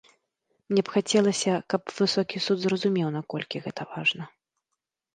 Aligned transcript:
Мне 0.71 0.81
б 0.87 0.95
хацелася, 0.95 1.53
каб 1.75 1.81
высокі 1.99 2.43
суд 2.49 2.57
зразумеў, 2.65 3.15
наколькі 3.21 3.57
гэта 3.71 3.81
важна. 3.95 4.23